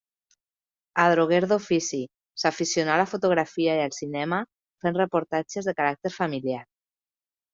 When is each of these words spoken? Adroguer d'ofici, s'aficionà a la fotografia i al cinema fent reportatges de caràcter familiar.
Adroguer 1.01 1.41
d'ofici, 1.51 1.99
s'aficionà 2.43 2.95
a 2.95 2.97
la 3.01 3.05
fotografia 3.11 3.75
i 3.79 3.83
al 3.83 3.93
cinema 3.99 4.41
fent 4.85 4.97
reportatges 5.01 5.69
de 5.71 5.75
caràcter 5.81 6.13
familiar. 6.17 6.65